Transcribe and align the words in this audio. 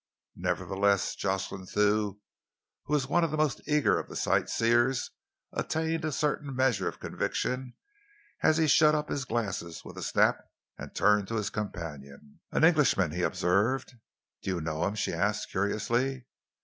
Nevertheless, 0.37 1.13
Jocelyn 1.13 1.67
Thew, 1.67 2.19
who 2.85 2.93
was 2.93 3.05
one 3.07 3.23
of 3.23 3.29
the 3.29 3.37
most 3.37 3.61
eager 3.67 3.99
of 3.99 4.09
the 4.09 4.15
sightseers, 4.15 5.11
attained 5.51 6.03
a 6.03 6.11
certain 6.11 6.55
measure 6.55 6.87
of 6.87 6.99
conviction 6.99 7.75
as 8.41 8.57
he 8.57 8.65
shut 8.65 8.95
up 8.95 9.09
his 9.09 9.25
glasses 9.25 9.85
with 9.85 9.99
a 9.99 10.01
snap 10.01 10.39
and 10.75 10.95
turned 10.95 11.27
to 11.27 11.35
his 11.35 11.51
companion. 11.51 12.39
"An 12.51 12.63
Englishman," 12.63 13.11
he 13.11 13.21
observed. 13.21 13.93
"Do 14.41 14.49
you 14.49 14.59
know 14.59 14.87
him?" 14.87 14.95
she 14.95 15.13
asked 15.13 15.51
curiously. 15.51 16.25